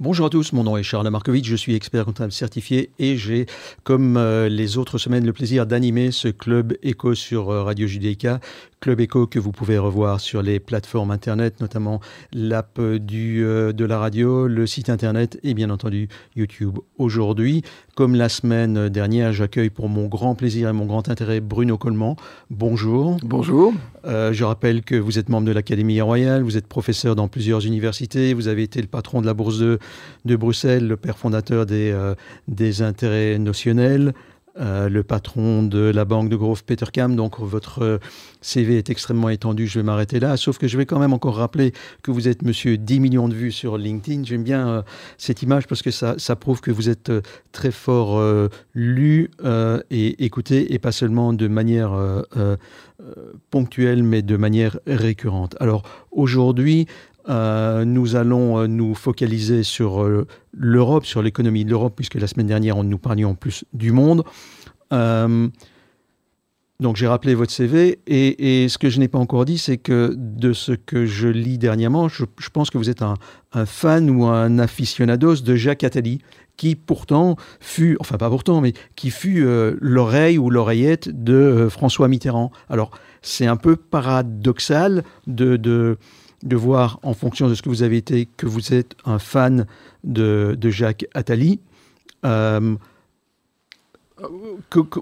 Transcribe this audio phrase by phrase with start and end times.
[0.00, 3.44] Bonjour à tous, mon nom est Charles Markovitch, je suis expert comptable certifié et j'ai,
[3.84, 8.40] comme euh, les autres semaines, le plaisir d'animer ce club éco sur euh, Radio Judéica.
[8.80, 12.00] Club Echo que vous pouvez revoir sur les plateformes internet, notamment
[12.32, 16.78] l'app du, euh, de la radio, le site internet et bien entendu YouTube.
[16.96, 17.62] Aujourd'hui,
[17.94, 22.16] comme la semaine dernière, j'accueille pour mon grand plaisir et mon grand intérêt Bruno Coleman.
[22.48, 23.18] Bonjour.
[23.22, 23.74] Bonjour.
[24.06, 27.66] Euh, je rappelle que vous êtes membre de l'Académie royale, vous êtes professeur dans plusieurs
[27.66, 29.78] universités, vous avez été le patron de la Bourse de,
[30.24, 32.14] de Bruxelles, le père fondateur des, euh,
[32.48, 34.12] des intérêts notionnels.
[34.58, 37.14] Euh, le patron de la banque de Grove Petercam.
[37.14, 37.98] Donc votre euh,
[38.40, 40.36] CV est extrêmement étendu, je vais m'arrêter là.
[40.36, 41.72] Sauf que je vais quand même encore rappeler
[42.02, 44.24] que vous êtes monsieur 10 millions de vues sur LinkedIn.
[44.24, 44.84] J'aime bien
[45.18, 47.12] cette image parce que ça, ça, prouve que vous êtes
[47.52, 48.20] très fort
[48.74, 49.30] lu
[49.90, 51.92] et écouté et pas seulement de manière
[53.50, 55.56] ponctuelle mais de manière récurrente.
[55.60, 56.86] Alors aujourd'hui,
[57.28, 62.26] euh, nous allons euh, nous focaliser sur euh, l'Europe, sur l'économie de l'Europe, puisque la
[62.26, 64.24] semaine dernière, on nous parlions plus du monde.
[66.80, 70.14] donc j'ai rappelé votre CV, et, ce que je n'ai pas encore dit, c'est que
[70.16, 73.16] de ce que je lis dernièrement, je, pense que vous êtes un,
[73.66, 76.20] fan ou un aficionados de Jacques Attali,
[76.56, 79.46] qui pourtant fut, enfin pas pourtant, mais qui fut
[79.80, 82.50] l'oreille ou l'oreillette de François Mitterrand.
[82.70, 82.90] Alors
[83.22, 85.98] c'est un peu paradoxal de
[86.42, 89.66] de voir, en fonction de ce que vous avez été, que vous êtes un fan
[90.04, 91.60] de, Jacques Attali.
[92.24, 92.76] Euh,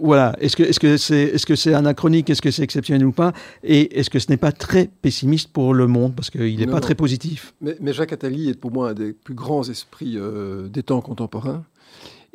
[0.00, 3.12] voilà, est-ce que est-ce que c'est est-ce que c'est anachronique, est-ce que c'est exceptionnel ou
[3.12, 3.32] pas,
[3.64, 6.14] et est-ce que ce n'est pas très pessimiste pour le monde?
[6.14, 7.54] Parce qu'il n'est pas très positif.
[7.60, 11.64] Mais, Jacques Attali est pour moi un des plus grands esprits euh, des temps contemporains.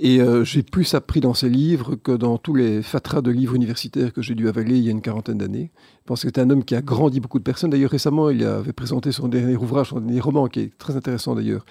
[0.06, 3.56] Et euh, j'ai plus appris dans ses livres que dans tous les fatras de livres
[3.56, 5.72] universitaires que j'ai dû avaler il y a une quarantaine d'années.
[6.02, 7.70] Je pense que c'est un homme qui a grandi beaucoup de personnes.
[7.70, 11.36] D'ailleurs, récemment, il avait présenté son dernier ouvrage, son dernier roman, qui est très intéressant
[11.36, 11.66] d'ailleurs,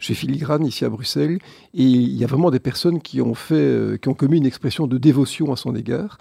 [0.00, 1.38] chez Filigrane, ici à Bruxelles.
[1.72, 4.44] Et il y a vraiment des personnes qui ont, fait, euh, qui ont commis une
[4.44, 6.18] expression de dévotion à son égard.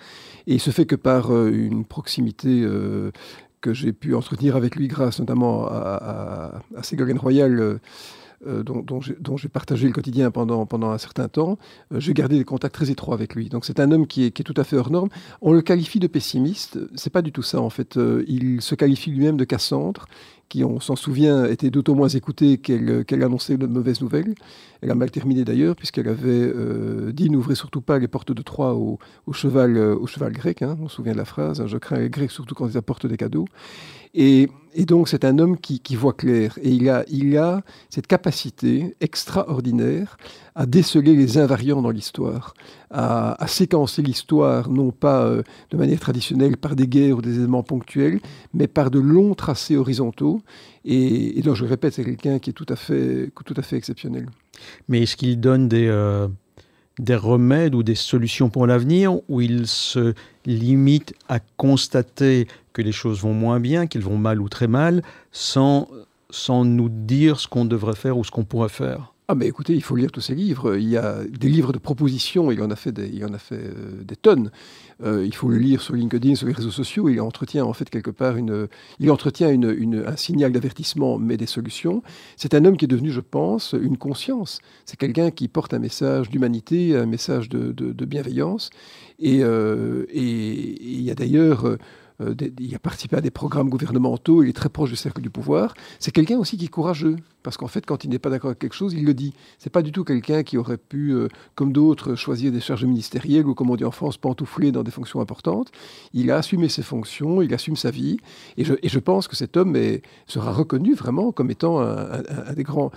[0.48, 2.66] Et il se fait que par euh, une proximité
[3.60, 7.80] que j'ai pu entretenir avec lui grâce notamment à, à, à Ségolène Royal,
[8.45, 11.58] euh, dont, j'ai partagé le quotidien pendant, pendant un certain temps,
[11.92, 13.49] euh, j'ai gardé des contacts très étroits avec lui.
[13.49, 15.09] Donc c'est un homme qui est, tout à fait hors norme.
[15.42, 17.97] On le qualifie de pessimiste, c'est pas du tout ça en fait.
[17.97, 20.05] Euh, il se qualifie lui-même de Cassandre
[20.49, 24.33] qui, on s'en souvient, était d'autant moins écoutée qu'elle annonçait de mauvaises nouvelles.
[24.81, 26.53] Elle a mal terminé d'ailleurs, puisqu'elle avait
[27.11, 28.97] dit n'ouvrez surtout pas les portes de Troie au,
[29.33, 30.61] cheval, au cheval grec.
[30.61, 33.08] Hein, on se souvient de la phrase je crains les Grecs surtout quand ils apportent
[33.08, 33.43] des cadeaux.
[34.14, 34.48] Et,
[34.86, 36.58] donc, c'est un homme qui, voit clair.
[36.62, 40.18] Et il a, cette capacité extraordinaire
[40.54, 42.54] à déceler les invariants dans l'histoire,
[42.92, 45.42] à, séquencer l'histoire, non pas euh,
[45.72, 48.20] de manière traditionnelle par des guerres ou des événements ponctuels,
[48.54, 50.42] mais par de longs tracés horizontaux.
[50.86, 53.32] Et, donc, je le répète, c'est quelqu'un qui est tout à fait,
[53.72, 54.28] exceptionnel.
[54.88, 56.28] Mais est-ce qu'il donne euh,
[57.00, 60.14] des remèdes ou des solutions pour l'avenir, ou il se
[60.45, 65.02] limite à constater que les choses vont moins bien, qu'elles vont mal ou très mal,
[65.32, 65.88] sans,
[66.30, 69.73] sans nous dire ce qu'on devrait faire ou ce qu'on pourrait faire ah mais écoutez,
[69.73, 70.77] il faut lire tous ces livres.
[70.77, 73.38] Il y a des livres de propositions, il en a fait des, il en a
[73.38, 74.52] fait, euh, des tonnes.
[75.04, 77.10] Euh, il faut le lire sur LinkedIn, sur les réseaux sociaux.
[77.10, 78.70] Il entretient en fait quelque part une,
[79.02, 82.04] il entretient un signal d'avertissement, mais des solutions.
[82.38, 84.59] C'est un homme qui est devenu, je pense, une conscience.
[84.86, 88.70] C'est quelqu'un qui porte un message d'humanité, un message de, bienveillance.
[89.20, 91.77] Et, euh, et, il y a d'ailleurs
[92.22, 95.30] euh, il a participé à des programmes gouvernementaux, il est très proche du cercle du
[95.30, 95.73] pouvoir.
[96.00, 98.59] C'est quelqu'un aussi qui est courageux, parce qu'en fait, quand il n'est pas d'accord avec
[98.59, 99.33] quelque chose, il le dit.
[99.58, 103.47] C'est pas du tout quelqu'un qui aurait pu, euh, comme d'autres, choisir des charges ministérielles
[103.47, 105.71] ou, comme on dit en France, pantoufler dans des fonctions importantes.
[106.11, 108.17] Il a assumé ses fonctions, il assume sa vie,
[108.58, 109.77] et je, pense que cet homme
[110.25, 112.21] sera reconnu vraiment comme étant un,
[112.53, 112.91] des, grands,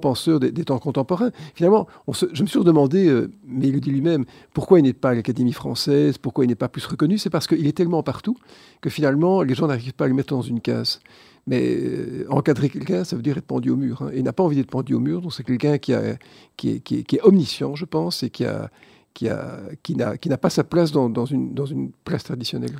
[0.00, 1.30] penseurs des, temps contemporains.
[1.54, 5.10] Finalement, je me suis demandé, euh, mais il le dit lui-même, pourquoi il n'est pas
[5.10, 8.36] à l'Académie française, pourquoi il n'est pas plus reconnu, c'est parce qu'il est tellement partout
[8.80, 10.98] que finalement, les gens n'arrivent pas à le mettre dans une case.
[11.46, 14.02] Mais euh, encadrer quelqu'un, ça veut dire être pendu au mur.
[14.02, 14.10] Hein.
[14.14, 17.84] Il n'a pas envie d'être pendu au mur, donc c'est quelqu'un qui, est, omniscient, je
[17.84, 21.66] pense, et qui n'a pas sa place dans, une, dans
[22.04, 22.72] place traditionnelle.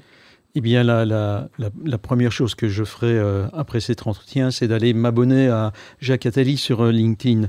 [0.56, 1.48] Eh bien, la,
[2.02, 6.56] première chose que je ferai euh, après cet entretien, c'est d'aller m'abonner à Jacques Attali
[6.56, 7.48] sur euh, LinkedIn.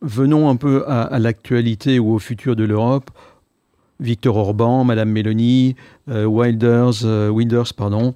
[0.00, 3.10] venons un peu à, à l'actualité ou au futur de l'Europe.
[4.00, 5.74] Victor Orban, Madame Mélanie,
[6.06, 8.14] Wilders, Wilders, pardon,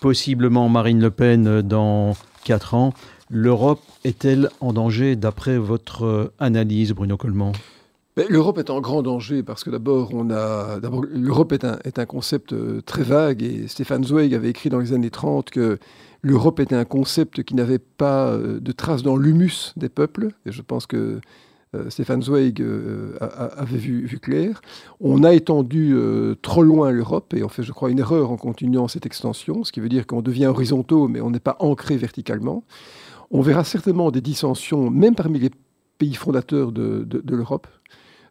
[0.00, 2.14] possiblement Marine Le Pen euh, dans
[2.44, 2.92] quatre ans.
[3.28, 7.52] L'Europe est-elle en danger d'après votre analyse, Bruno Coleman?
[8.28, 10.12] L'Europe est en grand danger parce que d'abord,
[11.12, 12.54] l'Europe est un, concept
[12.86, 15.78] très vague et Stéphane Zweig avait écrit dans les années 30 que
[16.22, 20.30] l'Europe était un concept qui n'avait pas de traces dans l'humus des peuples.
[20.46, 21.20] Et je pense que
[21.88, 22.62] Stéphane Zweig
[23.20, 24.60] avait vu, clair.
[25.00, 25.96] On a étendu
[26.42, 29.72] trop loin l'Europe et on fait, je crois, une erreur en continuant cette extension, ce
[29.72, 32.64] qui veut dire qu'on devient horizontaux, mais on n'est pas ancré verticalement.
[33.30, 35.50] On verra certainement des dissensions, même parmi les
[35.98, 37.66] pays fondateurs de, l'Europe.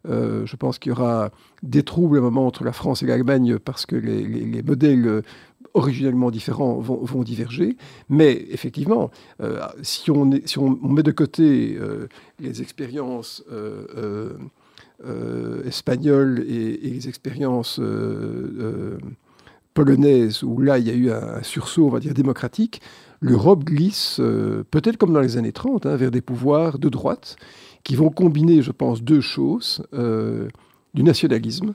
[0.07, 1.31] Euh, je pense qu'il y aura
[1.63, 5.23] des troubles à un moment entre la France et l'Allemagne parce que les, modèles
[5.73, 7.77] originellement différents vont, diverger.
[8.09, 12.07] Mais effectivement, euh, si, on met de côté euh,
[12.39, 13.43] les expériences
[15.65, 17.79] espagnoles et, les expériences
[19.73, 22.81] polonaises, où là il y a eu un sursaut, on va dire, démocratique,
[23.25, 27.37] l'Europe glisse, euh, peut-être comme dans les années 30, hein, vers des pouvoirs de droite
[27.83, 29.83] qui vont combiner, je pense, deux choses.
[29.93, 30.47] Euh,
[30.93, 31.73] du nationalisme,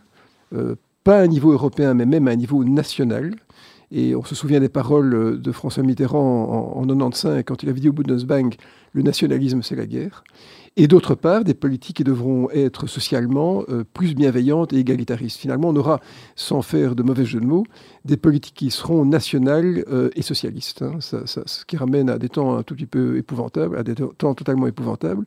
[0.54, 3.34] euh, pas à un niveau européen, mais même à un niveau national.
[3.92, 7.80] Et on se souvient des paroles de François Mitterrand en, en 95, quand il avait
[7.80, 8.56] dit au Bundesbank,
[8.92, 10.22] le nationalisme, c'est la guerre
[10.76, 15.38] et d'autre part des politiques qui devront être socialement euh, plus bienveillantes et égalitaristes.
[15.38, 16.00] Finalement, on aura,
[16.36, 17.66] sans faire de mauvais jeu de mots,
[18.04, 20.98] des politiques qui seront nationales euh, et socialistes, hein.
[21.00, 24.66] ce qui ramène à des temps un tout petit peu épouvantables, à des temps totalement
[24.66, 25.26] épouvantables.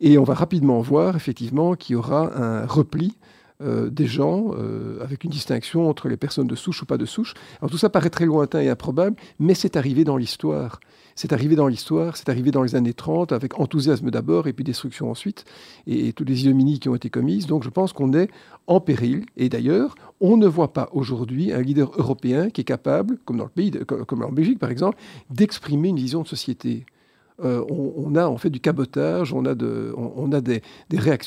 [0.00, 3.16] Et on va rapidement voir effectivement qu'il y aura un repli
[3.62, 4.52] euh, des gens,
[5.00, 7.34] avec une distinction entre les personnes de souche ou pas de souche.
[7.60, 10.80] Alors tout ça paraît très lointain et improbable, mais c'est arrivé dans l'histoire.
[11.14, 14.64] C'est arrivé dans l'histoire, c'est arrivé dans les années 30, avec enthousiasme d'abord et puis
[14.64, 15.44] destruction ensuite,
[15.86, 17.46] et, toutes les ignominies qui ont été commises.
[17.46, 18.30] Donc je pense qu'on est
[18.66, 19.24] en péril.
[19.36, 23.44] Et d'ailleurs, on ne voit pas aujourd'hui un leader européen qui est capable, comme dans
[23.44, 24.98] le pays, comme en Belgique par exemple,
[25.30, 26.86] d'exprimer une vision de société.
[27.40, 29.54] Euh, on, a en fait du cabotage, on a,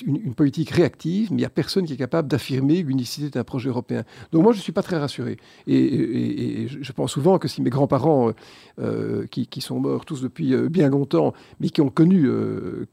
[0.06, 3.70] une, politique réactive, mais il n'y a personne qui est capable d'affirmer l'unicité d'un projet
[3.70, 4.04] européen.
[4.32, 5.38] Donc moi, je ne suis pas très rassuré.
[5.68, 8.32] Et, je pense souvent que si mes grands-parents,
[8.80, 12.30] euh, qui, sont morts tous depuis euh, bien longtemps, mais qui ont connu,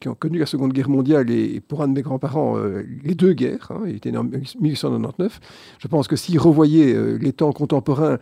[0.01, 2.57] qui ont connu la Seconde Guerre mondiale, et, pour un de mes grands-parents,
[3.05, 5.41] les deux guerres, hein, il était né en 1899,
[5.79, 8.19] je pense que s'ils revoyaient les temps contemporains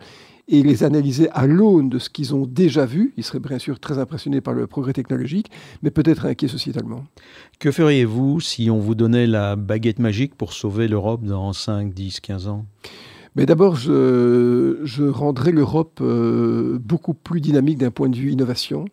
[0.47, 3.13] et les analyser à l'aune de ce qu'ils ont déjà vu.
[3.17, 5.51] Ils seraient bien sûr très impressionnés par le progrès technologique,
[5.81, 7.03] mais peut-être inquiets sociétalement.
[7.59, 12.19] Que feriez-vous si on vous donnait la baguette magique pour sauver l'Europe dans 5, 10,
[12.19, 12.65] 15 ans?
[13.35, 18.85] Mais d'abord, je, je rendrais l'Europe euh, beaucoup plus dynamique d'un point de vue innovation,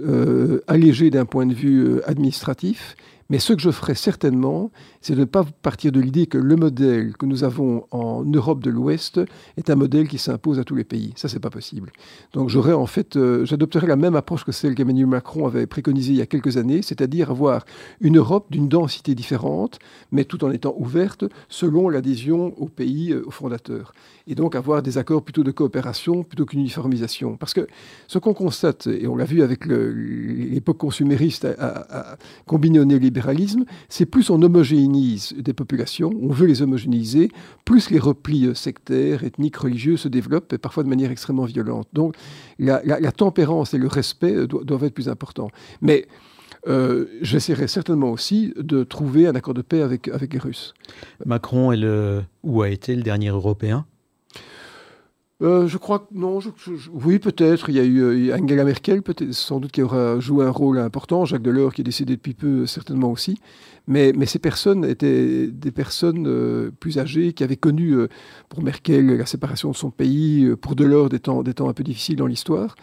[0.00, 2.96] euh, allégée d'un point de vue euh, administratif,
[3.30, 4.70] mais ce que je ferai certainement,
[5.02, 8.62] c'est de ne pas partir de l'idée que le modèle que nous avons en Europe
[8.62, 9.20] de l'Ouest
[9.58, 11.12] est un modèle qui s'impose à tous les pays.
[11.14, 11.92] Ça, c'est pas possible.
[12.32, 16.12] Donc, j'aurais en fait, euh, j'adopterai la même approche que celle qu'Emmanuel Macron avait préconisée
[16.12, 17.66] il y a quelques années, c'est-à-dire avoir
[18.00, 19.78] une Europe d'une densité différente,
[20.10, 23.92] mais tout en étant ouverte selon l'adhésion aux pays, euh, aux fondateurs.
[24.26, 27.36] Et donc avoir des accords plutôt de coopération plutôt qu'une uniformisation.
[27.36, 27.66] Parce que
[28.06, 32.16] ce qu'on constate, et on l'a vu avec l'époque consumériste à, à,
[32.46, 33.17] combinée au néolibéralisme,
[33.88, 37.30] c'est plus on homogénéise des populations, on veut les homogénéiser,
[37.64, 41.88] plus les replis euh, sectaires, ethniques, religieux se développent, et parfois de manière extrêmement violente.
[41.92, 42.14] Donc
[42.58, 45.50] la, tempérance et le respect euh, doivent, être plus importants.
[45.80, 46.06] Mais
[46.66, 50.74] euh, j'essaierai certainement aussi de trouver un accord de paix avec, avec les Russes.
[51.24, 53.86] Macron est le, ou a été le dernier Européen
[55.40, 56.40] euh, je crois que non.
[56.92, 57.68] oui, peut-être.
[57.68, 60.78] Il y a eu euh, Angela Merkel, peut-être, sans doute qui aura joué un rôle
[60.78, 61.24] important.
[61.24, 63.38] Jacques Delors, qui est décédé depuis peu, certainement aussi.
[63.86, 67.94] Mais, mais ces personnes étaient des personnes euh, plus âgées qui avaient connu,
[68.48, 71.84] pour Merkel, la séparation de son pays, pour Delors, des temps, des temps un peu
[71.84, 72.74] difficiles dans l'histoire.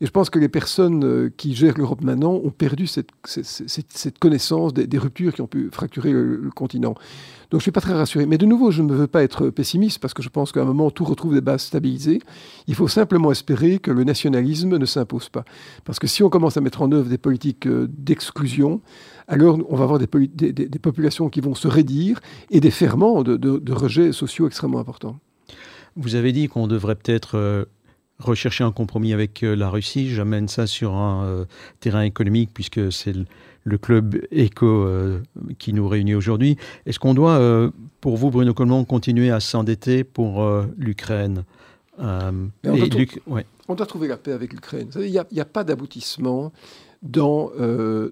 [0.00, 3.10] Et je pense que les personnes qui gèrent l'Europe maintenant ont perdu cette,
[4.20, 6.94] connaissance des, ruptures qui ont pu fracturer le continent.
[7.50, 8.26] Donc je ne suis pas très rassuré.
[8.26, 10.66] Mais de nouveau, je ne veux pas être pessimiste parce que je pense qu'à un
[10.66, 12.20] moment, tout retrouve des bases stabilisées.
[12.66, 15.44] Il faut simplement espérer que le nationalisme ne s'impose pas.
[15.84, 18.82] Parce que si on commence à mettre en œuvre des politiques euh, d'exclusion,
[19.28, 24.12] alors on va avoir des, populations qui vont se raidir et des ferments de, rejets
[24.12, 25.18] sociaux extrêmement importants.
[25.96, 27.64] Vous avez dit qu'on devrait peut-être euh,
[28.18, 30.10] rechercher un compromis avec euh, la Russie.
[30.10, 31.46] J'amène ça sur un
[31.80, 33.14] terrain économique puisque c'est
[33.68, 35.20] le club éco euh,
[35.58, 36.56] qui nous réunit aujourd'hui.
[36.86, 37.70] Est-ce qu'on doit, euh,
[38.00, 41.44] pour vous, Bruno Coleman, continuer à s'endetter pour euh, l'Ukraine?
[41.98, 44.88] On, doit trouver la paix avec l'Ukraine.
[44.96, 46.52] Il n'y a, pas d'aboutissement
[47.02, 47.50] dans,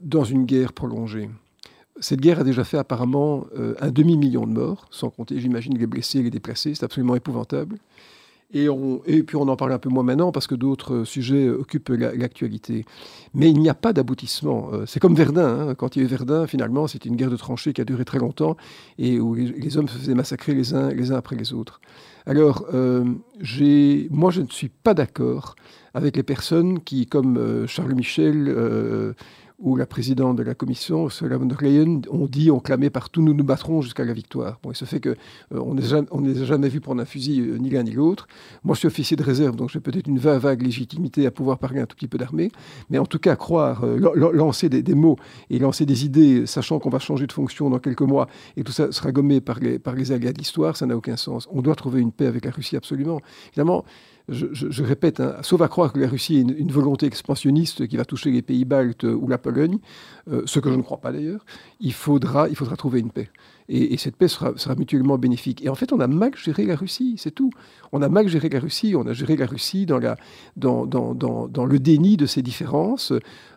[0.03, 1.31] dans une guerre prolongée.
[2.01, 3.47] Cette guerre a déjà fait apparemment
[3.81, 6.75] un demi-million de morts, sans compter, j'imagine, les blessés et les déplacés.
[6.75, 7.79] C'est absolument épouvantable.
[8.53, 11.49] Et, on, et, puis on en parle un peu moins maintenant parce que d'autres sujets
[11.49, 12.85] occupent l'actualité.
[13.35, 14.71] Mais il n'y a pas d'aboutissement.
[14.87, 15.69] C'est comme Verdun.
[15.69, 15.75] Hein.
[15.75, 18.05] Quand il y a eu Verdun, finalement, c'était une guerre de tranchées qui a duré
[18.05, 18.57] très longtemps
[18.99, 21.81] et où les, hommes se faisaient massacrer les uns, les uns après les autres.
[22.25, 23.05] Alors, euh,
[24.11, 25.57] moi, je ne suis pas d'accord
[25.93, 29.15] avec les personnes qui, comme Charles Michel,
[29.59, 33.23] où la présidente de la commission, Ursula von der Leyen, ont dit, ont clamé partout,
[33.23, 34.59] nous nous battrons jusqu'à la victoire.
[34.63, 35.15] Bon, il se fait qu'on
[35.53, 38.29] euh, ne les a jamais vus prendre un fusil, euh, ni l'un ni l'autre.
[38.65, 41.81] Moi, je suis officier de réserve, donc j'ai peut-être une vague, légitimité à pouvoir parler
[41.81, 42.51] un tout petit peu d'armée.
[42.91, 45.17] Mais en tout cas, croire, euh, lancer des, mots
[45.49, 48.73] et lancer des idées, sachant qu'on va changer de fonction dans quelques mois, et tout
[48.73, 51.49] ça sera gommé par les, par de l'histoire, ça n'a aucun sens.
[51.51, 53.21] On doit trouver une paix avec la Russie, absolument.
[53.49, 53.85] Évidemment,
[54.28, 58.04] je, répète, hein, sauf à croire que la Russie a une, volonté expansionniste qui va
[58.04, 59.78] toucher les pays baltes ou la Pologne,
[60.30, 61.45] euh, ce que je ne crois pas d'ailleurs,
[61.80, 63.28] il faudra, il faudra trouver une paix.
[63.68, 65.64] Et, cette paix sera, mutuellement bénéfique.
[65.64, 67.50] Et en fait, on a mal géré la Russie, c'est tout.
[67.92, 72.26] On a mal géré la Russie, on a géré la Russie dans, le déni de
[72.26, 73.12] ses différences.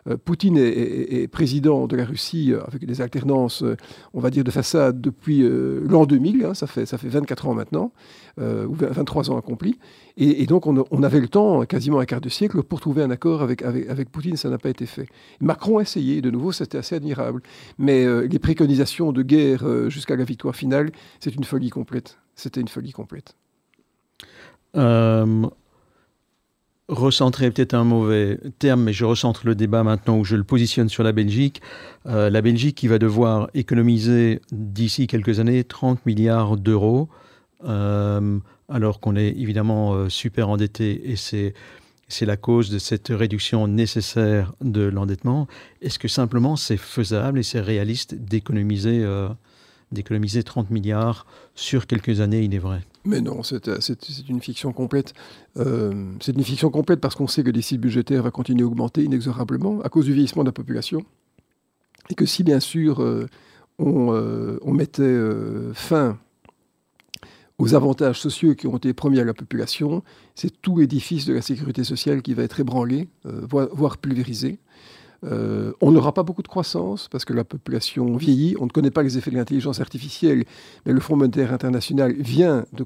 [0.08, 3.76] Euh, Poutine est, président de la Russie euh, avec des alternances, euh,
[4.14, 7.54] on va dire, de façade depuis l'an 2000, hein, ça, fait, ça fait 24 ans
[7.54, 7.92] maintenant,
[8.38, 9.78] ou 23 ans accomplis.
[10.16, 13.42] Et, donc, on, avait le temps, quasiment un quart de siècle, pour trouver un accord
[13.42, 15.06] avec, avec, avec Poutine, ça n'a pas été fait.
[15.40, 17.42] Macron a essayé, de nouveau, c'était assez admirable.
[17.78, 19.64] Mais les préconisations de guerre
[20.00, 22.18] jusqu'à la victoire finale, c'est une folie complète.
[22.34, 23.34] C'était une folie complète.
[24.76, 25.46] Euh,
[26.88, 30.88] recentrer peut-être un mauvais terme, mais je recentre le débat maintenant où je le positionne
[30.88, 31.60] sur la Belgique.
[32.06, 37.10] Euh, la Belgique qui va devoir économiser d'ici quelques années 30 milliards d'euros,
[37.64, 38.38] euh,
[38.70, 41.52] alors qu'on est évidemment super endetté et c'est
[42.08, 45.46] c'est la cause de cette réduction nécessaire de l'endettement.
[45.80, 49.04] Est-ce que simplement c'est faisable et c'est réaliste d'économiser
[49.92, 52.80] d'économiser 30 milliards sur quelques années, il est vrai.
[53.04, 53.68] Mais non, c'est
[54.28, 55.14] une fiction complète.
[55.56, 58.66] Euh, c'est une fiction complète parce qu'on sait que le déficit budgétaire va continuer à
[58.66, 61.04] augmenter inexorablement à cause du vieillissement de la population.
[62.10, 63.26] Et que si, bien sûr, euh,
[63.78, 65.18] on, euh, on, mettait
[65.74, 66.18] fin
[67.58, 70.02] aux avantages sociaux qui ont été promis à la population,
[70.34, 74.58] c'est tout l'édifice de la sécurité sociale qui va être ébranlé, voire pulvérisé.
[75.24, 78.54] Euh, on n'aura pas beaucoup de croissance parce que la population vieillit.
[78.58, 80.44] On ne connaît pas les effets de l'intelligence artificielle,
[80.86, 82.84] mais le Fonds monétaire international vient, de,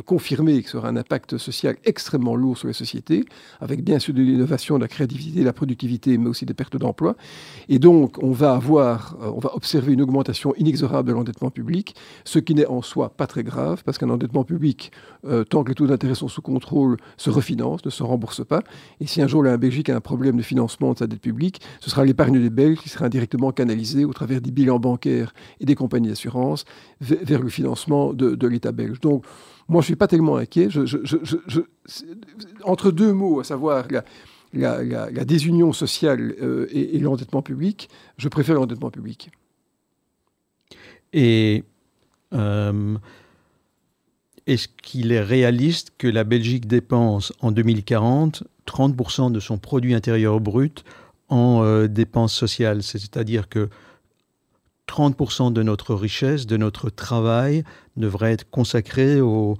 [0.00, 3.24] confirmer que ce sera un impact social extrêmement lourd sur les sociétés,
[3.60, 6.76] avec bien sûr de l'innovation, de la créativité, de la productivité, mais aussi des pertes
[6.76, 7.16] d'emplois.
[7.68, 11.94] Et donc, on va avoir, euh, on va observer une augmentation inexorable de l'endettement public,
[12.24, 14.92] ce qui n'est en soi pas très grave, parce qu'un endettement public,
[15.26, 18.62] euh, tant que les taux d'intérêt sont sous contrôle, se refinance, ne se rembourse pas.
[19.00, 21.60] Et si un jour la Belgique a un problème de financement de sa dette publique,
[21.80, 25.64] ce sera l'épargne des Belges qui sera indirectement canalisée au travers des bilans bancaires et
[25.64, 26.64] des compagnies d'assurance
[27.00, 29.00] vers le financement de, l'État belge.
[29.00, 29.24] Donc,
[29.68, 30.68] moi, je ne suis pas tellement inquiet.
[32.64, 33.86] entre deux mots, à savoir
[34.52, 39.30] la, désunion sociale euh, et, l'endettement public, je préfère l'endettement public.
[41.12, 41.64] Et
[42.32, 42.96] euh,
[44.46, 50.40] est-ce qu'il est réaliste que la Belgique dépense en 2040 30% de son produit intérieur
[50.40, 50.84] brut
[51.28, 52.82] en euh, dépenses sociales.
[52.82, 53.68] C'est-à-dire que
[54.88, 57.64] 30% de notre richesse, de notre travail,
[57.96, 59.56] devrait être consacré aux,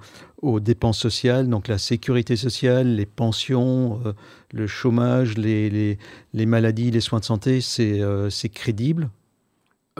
[0.59, 4.13] dépenses sociales, donc la sécurité sociale, les pensions, euh,
[4.53, 5.97] le chômage, les,
[6.33, 9.09] maladies, les soins de santé, c'est euh, crédible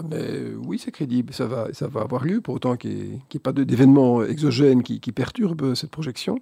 [0.10, 3.40] mais oui, c'est crédible, ça va, ça va avoir lieu, pour autant qu'il n'y ait,
[3.40, 6.42] pas d'événements exogènes qui, qui perturbent cette projection.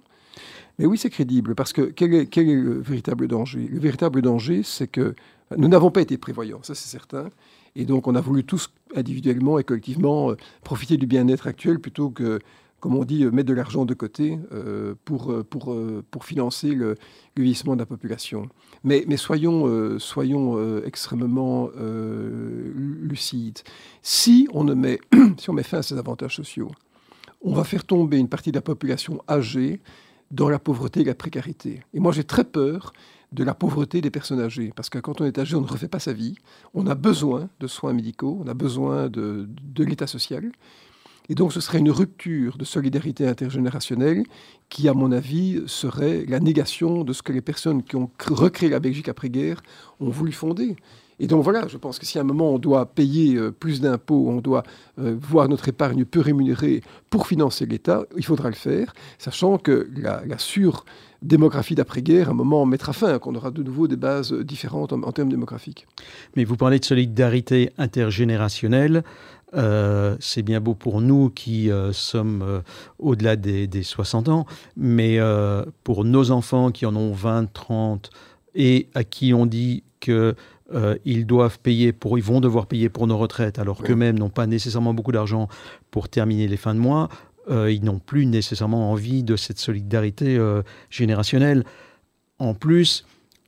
[0.78, 3.68] Mais oui, c'est crédible, parce que quel est, le véritable danger?
[3.70, 5.14] Le véritable danger, c'est que
[5.56, 7.28] nous n'avons pas été prévoyants, ça c'est certain.
[7.76, 12.10] Et donc on a voulu tous individuellement et collectivement euh, profiter du bien-être actuel plutôt
[12.10, 12.40] que,
[12.80, 15.76] comme on dit, euh, mettre de l'argent de côté euh, pour, pour,
[16.10, 16.96] pour financer le,
[17.36, 18.48] vieillissement de la population.
[18.82, 21.70] Mais, soyons, soyons extrêmement
[22.74, 23.60] lucides.
[24.02, 24.98] Si on, ne met,
[25.38, 26.70] si on met fin à ces avantages sociaux,
[27.42, 29.80] on va faire tomber une partie de la population âgée
[30.34, 31.82] dans la pauvreté et la précarité.
[31.94, 32.92] Et moi, j'ai très peur
[33.32, 35.88] de la pauvreté des personnes âgées, parce que quand on est âgé, on ne refait
[35.88, 36.36] pas sa vie,
[36.72, 39.48] on a besoin de soins médicaux, on a besoin de,
[39.78, 40.50] l'état social.
[41.28, 44.24] Et donc ce serait une rupture de solidarité intergénérationnelle
[44.68, 48.68] qui, à mon avis, serait la négation de ce que les personnes qui ont recréé
[48.68, 49.62] la Belgique après-guerre
[50.00, 50.76] ont voulu fonder.
[51.20, 53.80] Et donc voilà, je pense que si à un moment on doit payer euh, plus
[53.80, 54.64] d'impôts, on doit
[54.98, 59.88] euh, voir notre épargne peu rémunérée pour financer l'État, il faudra le faire, sachant que
[59.96, 64.32] la, la sur-démographie d'après-guerre, à un moment, mettra fin, qu'on aura de nouveau des bases
[64.32, 65.86] différentes en, termes démographiques.
[66.36, 69.04] Mais vous parlez de solidarité intergénérationnelle.
[70.18, 72.62] c'est bien beau pour nous qui sommes
[72.98, 75.20] au-delà des, 60 ans, mais
[75.84, 78.10] pour nos enfants qui en ont 20, 30
[78.56, 80.34] et à qui on dit que
[81.04, 84.46] ils doivent payer pour, ils vont devoir payer pour nos retraites, alors qu'eux-mêmes n'ont pas
[84.46, 85.48] nécessairement beaucoup d'argent
[85.90, 87.08] pour terminer les fins de mois.
[87.50, 90.40] ils n'ont plus nécessairement envie de cette solidarité
[90.90, 91.64] générationnelle.
[92.38, 93.04] En plus,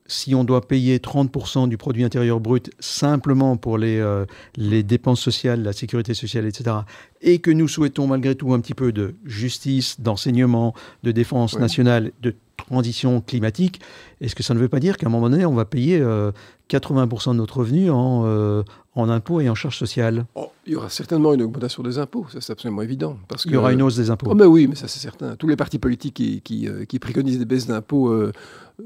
[0.08, 4.24] si on doit payer 30% du produit intérieur brut simplement pour les, euh,
[4.56, 6.76] les dépenses sociales, la sécurité sociale, etc.,
[7.20, 12.12] et que nous souhaitons malgré tout un petit peu de justice, d'enseignement, de défense nationale,
[12.22, 13.80] de transition climatique,
[14.20, 16.00] est-ce que ça ne veut pas dire qu'à un moment donné, on va payer 80%
[16.02, 18.62] euh, de notre revenu en, euh,
[18.94, 20.26] en impôts et en charges sociales?
[20.34, 23.18] Oh, Il y aura certainement une augmentation des impôts, ça c'est absolument évident.
[23.28, 24.28] Parce il y aura une hausse des impôts.
[24.30, 25.36] Oh, mais oui, mais ça c'est certain.
[25.36, 28.12] Tous les partis politiques qui, qui, qui préconisent des baisses d'impôts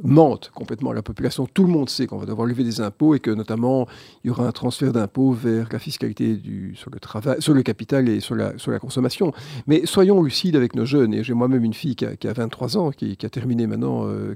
[0.02, 1.46] mente complètement la population.
[1.46, 3.86] Tout le monde sait qu'on va devoir lever des impôts et que notamment
[4.22, 7.62] il y aura un transfert d'impôts vers la fiscalité du, sur, le travail, sur le
[7.62, 9.32] capital et sur la, sur la consommation.
[9.66, 11.14] Mais soyons lucides avec nos jeunes.
[11.14, 14.34] Et j'ai moi-même une fille qui a, 23 ans, qui, a terminé maintenant euh,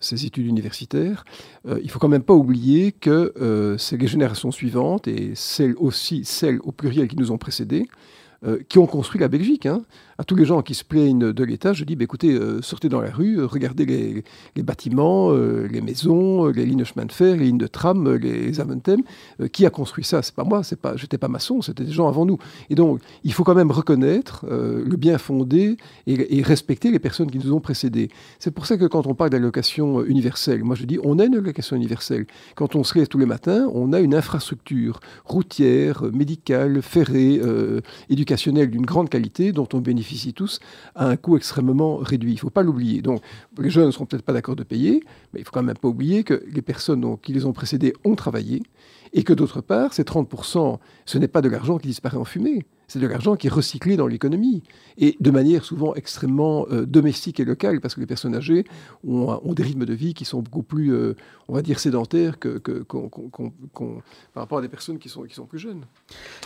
[0.00, 1.24] ses études universitaires.
[1.66, 5.74] Euh, il faut quand même pas oublier que euh, c'est les générations suivantes et celles
[5.76, 7.86] aussi, celles au pluriel qui nous ont précédés,
[8.70, 9.66] qui ont construit la Belgique.
[9.66, 9.82] Hein
[10.20, 12.90] à tous les gens qui se plaignent de l'État, je dis bah, écoutez, euh, sortez
[12.90, 17.12] dans la rue, euh, regardez les, bâtiments, euh, les maisons, les lignes de chemin de
[17.12, 19.00] fer, les lignes de tram, les aventem.
[19.50, 20.20] qui a construit ça?
[20.20, 22.36] C'est pas moi, c'est pas, j'étais pas maçon, c'était des gens avant nous.
[22.68, 27.38] Et donc, il faut quand même reconnaître le bien fondé et, respecter les personnes qui
[27.38, 28.10] nous ont précédés.
[28.38, 31.36] C'est pour ça que quand on parle d'allocation universelle, moi je dis on a une
[31.36, 32.26] allocation universelle.
[32.56, 37.40] Quand on se lève tous les matins, on a une infrastructure routière, médicale, ferrée,
[38.10, 40.60] éducationnelle d'une grande qualité dont on bénéficie tous
[40.94, 42.32] à un coût extrêmement réduit.
[42.32, 43.02] Il ne faut pas l'oublier.
[43.02, 43.22] Donc,
[43.58, 45.02] les jeunes ne seront peut-être pas d'accord de payer,
[45.32, 47.94] mais il ne faut quand même pas oublier que les personnes qui les ont précédés
[48.04, 48.62] ont travaillé
[49.12, 52.66] et que d'autre part, ces 30%, ce n'est pas de l'argent qui disparaît en fumée,
[52.90, 54.64] c'est de l'argent qui est recyclé dans l'économie,
[54.98, 58.64] et de manière souvent extrêmement euh, domestique et locale, parce que les personnes âgées
[59.06, 61.14] ont, des rythmes de vie qui sont beaucoup plus, euh,
[61.48, 65.60] on va dire, sédentaires que, par rapport à des personnes qui sont, qui sont plus
[65.60, 65.84] jeunes.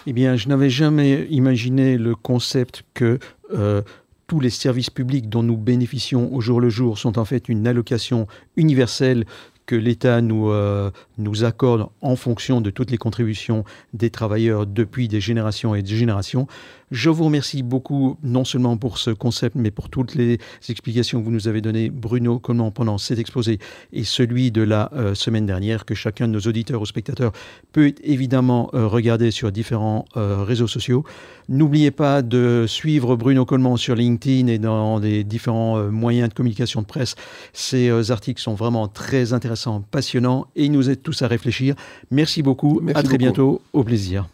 [0.06, 3.18] Eh bien, je n'avais jamais imaginé le concept que...
[3.52, 3.82] Euh,
[4.26, 7.66] tous les services publics dont nous bénéficions au jour le jour sont en fait une
[7.66, 9.26] allocation universelle
[9.66, 15.08] que l'État nous, euh, nous accorde en fonction de toutes les contributions des travailleurs depuis
[15.08, 16.46] des générations et des générations.
[16.94, 21.24] Je vous remercie beaucoup, non seulement pour ce concept, mais pour toutes les explications que
[21.24, 23.58] vous nous avez données, Bruno, comment pendant cet exposé
[23.92, 27.32] et celui de la euh, semaine dernière, que chacun de nos auditeurs ou spectateurs
[27.72, 31.04] peut évidemment euh, regarder sur différents réseaux sociaux.
[31.48, 36.80] N'oubliez pas de suivre Bruno Coleman sur LinkedIn et dans les différents moyens de communication
[36.80, 37.16] de presse.
[37.52, 41.74] Ces articles sont vraiment très intéressants passionnant et il nous aide tous à réfléchir.
[42.12, 42.80] Merci beaucoup.
[42.94, 43.60] à très bientôt.
[43.72, 44.28] Au plaisir.